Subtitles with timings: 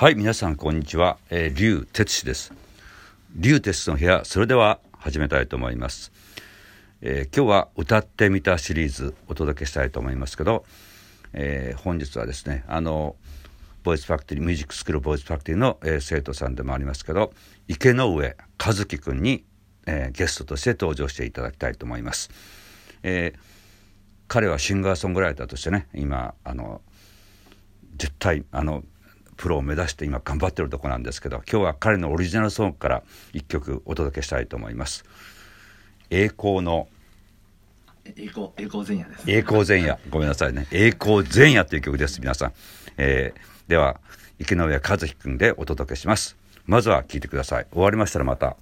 [0.00, 1.18] はい、皆さんこんにちは。
[1.28, 2.52] えー、劉哲志です。
[3.34, 6.12] 劉哲志の部屋、それでは始めたいと思います。
[7.00, 10.64] えー今日は歌ってみたシリーズお届けしたいと思いますけど、
[11.32, 13.16] えー本日はですね、あの、
[13.82, 17.32] ボイスファクトリー、ミュージックスクールボイスファクトリーの、えー生徒さんでもありますけど、
[17.66, 19.44] 池之上和幹くんに、
[19.88, 22.30] えーゲストとして登場していただきたいと思います。
[23.02, 23.38] えー
[24.28, 26.82] 彼はシンガーソングライターとしてね、今、あの、
[27.96, 28.84] 絶対あの
[29.38, 33.02] プロを目指して今頑張ってるとこなんですけど今日は彼のオリジナルソングから
[33.32, 35.04] 一曲お届けしたいと思います。
[36.10, 36.88] 栄光の
[38.04, 39.30] 栄光栄光前夜です。
[39.30, 39.98] 栄光前夜。
[40.10, 40.66] ごめんなさいね。
[40.70, 42.52] 栄光前夜という曲です皆さん、
[42.98, 44.00] えーでは
[44.38, 46.36] 池上和樹くんでお届けします。
[46.66, 47.66] まずは聴いてください。
[47.70, 48.56] 終わりましたらまた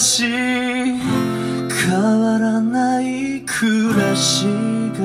[0.00, 4.46] し変わらない暮らし
[4.98, 5.04] が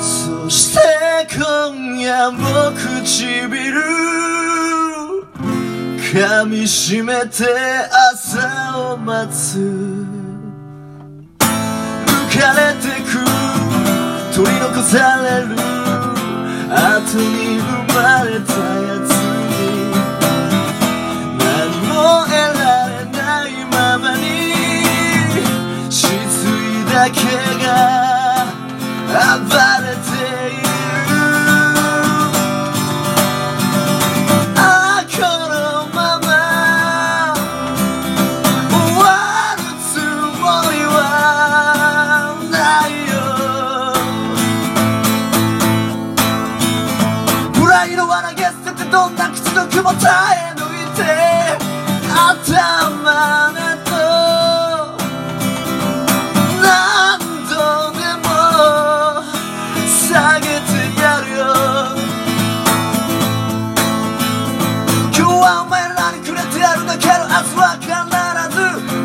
[0.00, 0.80] そして
[1.34, 3.80] 今夜も唇
[6.12, 7.46] 噛みしめて
[8.12, 10.06] 朝を待つ浮
[12.38, 13.12] かれてく
[14.34, 15.54] 取り残される
[16.72, 17.62] 後に生
[17.94, 18.89] まれたよ
[26.92, 27.20] だけ
[27.62, 28.46] が
[29.06, 29.14] 暴
[29.86, 30.08] れて
[30.54, 31.14] いる
[34.56, 34.58] あ
[34.98, 35.14] あこ
[35.48, 35.54] の
[35.94, 36.28] まま
[38.68, 39.02] 終わ
[39.56, 39.88] るつ
[40.40, 40.98] もりは
[42.50, 42.54] な
[42.88, 43.14] いよ。
[47.52, 51.00] プライドは投げ捨ててどんな屈辱も耐え抜いて
[52.12, 53.69] 頭な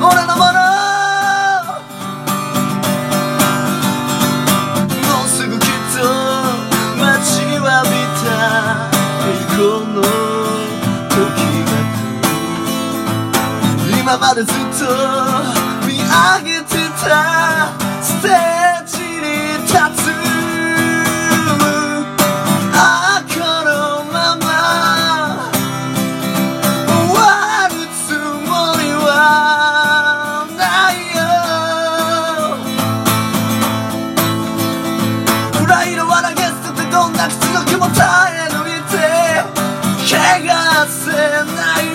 [0.07, 0.59] 俺のもの
[5.01, 5.99] もうすぐきっと
[6.99, 7.89] 待ちわび
[8.21, 8.25] た
[9.55, 10.01] この
[11.09, 11.15] 時
[11.65, 11.71] が
[13.79, 14.59] 来る今までずっと
[15.87, 16.73] 見上げて
[17.03, 17.09] た
[18.01, 18.54] ステージ
[41.15, 41.85] い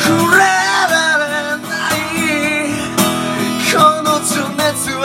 [0.00, 1.22] 触れられ
[1.58, 1.98] ない
[3.72, 5.04] この情熱は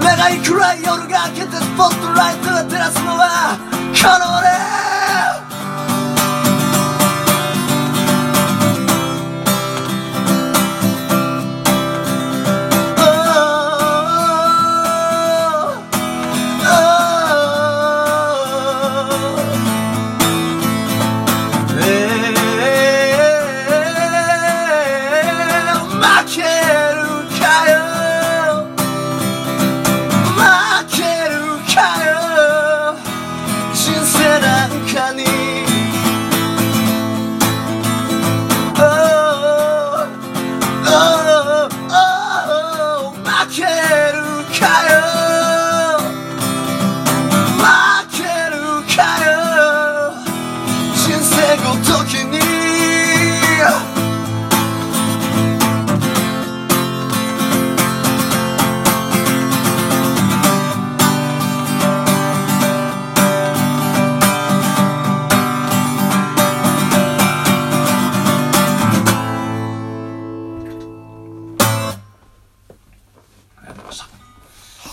[0.00, 3.24] 長い暗い夜が明けてスポットライトが照らすのは
[3.92, 4.45] この俺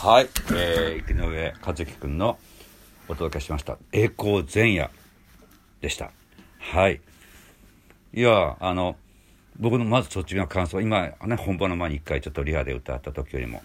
[0.04, 2.38] はい、えー、池上和樹くんの
[3.08, 4.90] お届けしました栄光前夜
[5.80, 6.12] でした。
[6.60, 7.00] はい。
[8.14, 8.98] いやあの
[9.58, 13.64] 僕のまず率直な感想今ね本番の前に一回ちょっとリハで歌った時よりも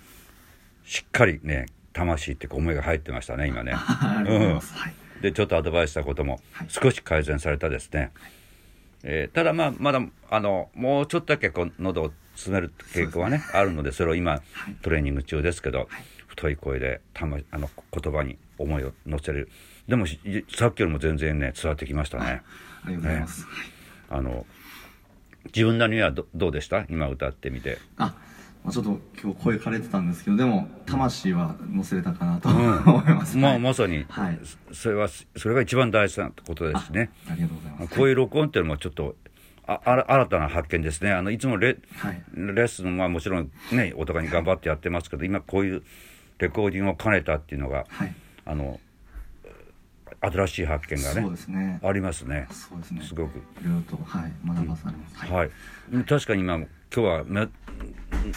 [0.84, 3.72] しっかりね魂って思いが入ってましたね今ね。
[4.22, 4.74] うございます。
[4.74, 4.94] はい。
[5.20, 6.68] でちょっとアドバイスしたこともはい。
[6.70, 8.12] 少し改善されたですね、
[9.02, 10.00] えーただまあまだ
[10.30, 14.40] あのもうちょっとだけこう喉を詰める傾向はねあるのでそれを今
[14.82, 15.88] トレーニング中ですけど、
[16.38, 19.50] 太い声でたまあの言葉に思いを乗せる
[19.88, 22.42] でもさっきよりも全然ね伝わってきましたね
[22.84, 23.52] ありがとうございます、はい
[24.10, 24.46] あの
[25.54, 28.14] 自分なりにはどどうでした今歌ってみてあ、
[28.64, 34.38] まあ、ちょっと今日声枯れてたんですけどでも魂は乗せれたかなとうん思います、まあまさに、はい
[34.72, 39.14] それはそれが一番大事なことですねありがとうございますこういう録音っていうのもちょっと
[39.66, 45.82] ああら新たな発見ですねあのいつもレ,、はいレッスンはもちろんねお互いに頑張ってやってますけど今こういう
[46.38, 48.14] レコーディングを兼ねたっていうのが、はい。
[48.44, 48.80] あの
[50.20, 51.80] 新しい発見がねね。
[51.82, 52.48] ありますね。
[52.50, 53.02] そうですね。
[53.02, 53.38] すごく。
[53.38, 55.30] いろいろとはい学ばされます、はい。
[55.30, 57.48] はい、確かに今今日はめ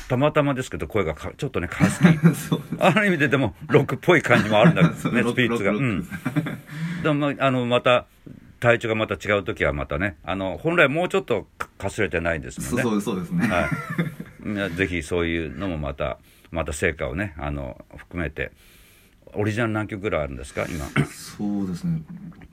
[0.07, 5.71] たまたまですけど声がかちょっとねハスキーそうある意味ででもロックっぽい感じもあるんだけどね スピリッツが。
[5.71, 6.07] うん。
[7.01, 8.05] でもまああのまた
[8.59, 13.01] 体調がまた違う時はまたねあの本来もうちょっとかかすれてないんですもんね。
[13.01, 14.75] そうですね、はい。
[14.75, 16.19] ぜひそういうのもまた
[16.51, 18.51] また成果をねあの含めて。
[19.33, 20.85] オリジナル何曲ぐらいあるんですか今？
[21.05, 22.01] そうですね。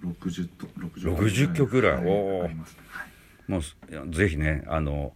[0.04, 2.44] 60と60 60曲ぐらいはおー。
[2.44, 2.78] ありますね。
[2.88, 3.50] はい。
[3.50, 3.76] もうす
[4.10, 5.12] ぜひねあの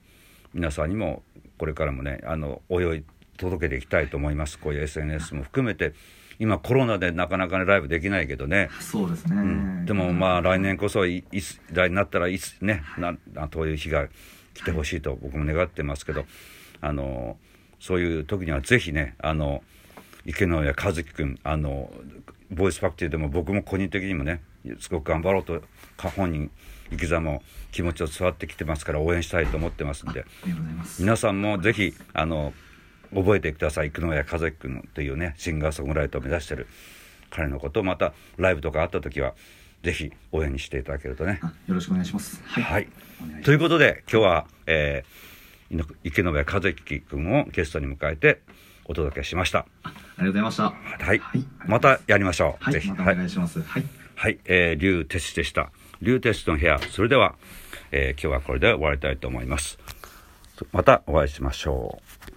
[0.54, 1.22] 皆さんにも
[1.58, 3.04] これからもねあのお祝い
[3.36, 4.58] 届けていきたいと思います。
[4.58, 5.94] こういう SNS も含めて。
[6.40, 9.84] 今コロナでなかなかねライブできないけどね、そうですね、うん。
[9.86, 14.08] でもまあ来年こそいいつ来になったらいつねななそういう日が
[14.54, 16.24] 来てほしいと僕も願ってますけど。
[16.80, 17.36] あの
[17.82, 19.64] そういう時にはぜひねあの
[20.24, 21.92] 池野谷和樹君あの
[22.48, 24.40] ボイスファクトリーでも僕も個人的にもね
[24.78, 25.60] すごく頑張ろうと
[25.96, 26.48] か本人
[26.90, 27.42] 生き様も
[27.72, 30.24] 気持ちを伝わってきてますから応援したいと思ってますんで
[31.00, 32.54] 皆さんもぜひあの
[33.12, 33.90] 覚えてください。
[33.90, 36.68] 生野谷和樹君というねシンガーソングライターを目指してる
[37.30, 39.34] 彼のことをまたライブとかあった時は
[39.82, 41.40] ぜひ応援にしていただけるとね。
[41.42, 42.40] あよろしくお願いします。
[42.44, 42.88] はい、はい。
[43.42, 45.31] ということで今日は、えー、猪
[46.04, 48.40] 池野谷和樹君をゲストに迎えて
[48.84, 49.66] お届けしました。
[49.84, 50.74] ありがとうございましたは
[51.14, 52.64] い、はいまたやりましょう。
[52.64, 52.90] はいぜひ。
[52.90, 53.84] またお願いしますはい
[54.14, 55.70] はい、えー、竜哲司でした。
[56.00, 56.78] 竜哲司の部屋。
[56.78, 57.34] それでは、
[57.90, 59.78] えー今日はこれで終わりたいと思います。
[60.72, 62.31] またお会いしましょう。